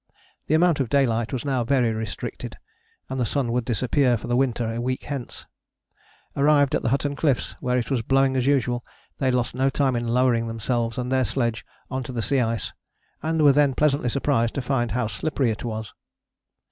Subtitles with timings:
[0.47, 2.57] The amount of daylight was now very restricted,
[3.07, 5.45] and the sun would disappear for the winter a week hence.
[6.35, 8.83] Arrived at the Hutton Cliffs, where it was blowing as usual,
[9.19, 12.73] they lost no time in lowering themselves and their sledge on to the sea ice,
[13.21, 15.93] and were then pleasantly surprised to find how slippery it was.